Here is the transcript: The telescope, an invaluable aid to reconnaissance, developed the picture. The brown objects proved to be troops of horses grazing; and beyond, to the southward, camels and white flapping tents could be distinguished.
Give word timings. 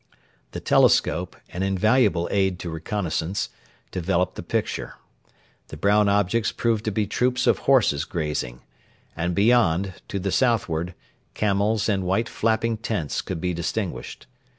The 0.53 0.59
telescope, 0.59 1.35
an 1.49 1.61
invaluable 1.61 2.27
aid 2.31 2.57
to 2.61 2.71
reconnaissance, 2.71 3.49
developed 3.91 4.33
the 4.33 4.41
picture. 4.41 4.95
The 5.67 5.77
brown 5.77 6.09
objects 6.09 6.51
proved 6.51 6.85
to 6.85 6.91
be 6.91 7.05
troops 7.05 7.45
of 7.45 7.59
horses 7.69 8.03
grazing; 8.05 8.61
and 9.15 9.35
beyond, 9.35 10.01
to 10.07 10.17
the 10.17 10.31
southward, 10.31 10.95
camels 11.35 11.87
and 11.87 12.03
white 12.03 12.29
flapping 12.29 12.77
tents 12.77 13.21
could 13.21 13.39
be 13.39 13.53
distinguished. 13.53 14.25